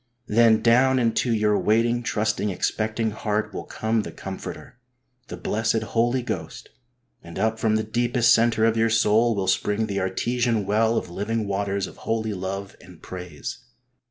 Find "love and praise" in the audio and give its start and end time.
12.33-13.59